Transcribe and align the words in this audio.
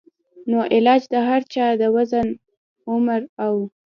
نو 0.49 0.59
علاج 0.75 1.01
د 1.13 1.15
هر 1.27 1.41
چا 1.53 1.65
د 1.81 1.83
وزن، 1.95 2.27
عمر 2.91 3.21
او 3.45 3.55